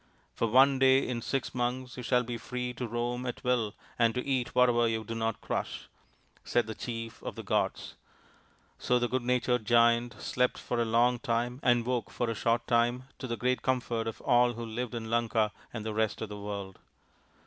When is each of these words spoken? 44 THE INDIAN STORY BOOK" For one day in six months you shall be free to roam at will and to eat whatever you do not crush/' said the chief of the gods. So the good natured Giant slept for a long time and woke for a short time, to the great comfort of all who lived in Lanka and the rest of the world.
44 0.01 0.01
THE 0.01 0.23
INDIAN 0.23 0.31
STORY 0.31 0.33
BOOK" 0.33 0.51
For 0.51 0.53
one 0.57 0.79
day 0.79 1.07
in 1.09 1.21
six 1.21 1.53
months 1.53 1.97
you 1.97 2.01
shall 2.01 2.23
be 2.23 2.37
free 2.39 2.73
to 2.73 2.87
roam 2.87 3.27
at 3.27 3.43
will 3.43 3.75
and 3.99 4.15
to 4.15 4.25
eat 4.25 4.55
whatever 4.55 4.87
you 4.87 5.03
do 5.03 5.13
not 5.13 5.41
crush/' 5.41 5.89
said 6.43 6.65
the 6.65 6.73
chief 6.73 7.21
of 7.21 7.35
the 7.35 7.43
gods. 7.43 7.93
So 8.79 8.97
the 8.97 9.07
good 9.07 9.21
natured 9.21 9.63
Giant 9.65 10.19
slept 10.19 10.57
for 10.57 10.81
a 10.81 10.85
long 10.85 11.19
time 11.19 11.59
and 11.61 11.85
woke 11.85 12.09
for 12.09 12.31
a 12.31 12.33
short 12.33 12.65
time, 12.65 13.09
to 13.19 13.27
the 13.27 13.37
great 13.37 13.61
comfort 13.61 14.07
of 14.07 14.21
all 14.21 14.53
who 14.53 14.65
lived 14.65 14.95
in 14.95 15.07
Lanka 15.07 15.51
and 15.71 15.85
the 15.85 15.93
rest 15.93 16.19
of 16.21 16.29
the 16.29 16.39
world. 16.39 16.79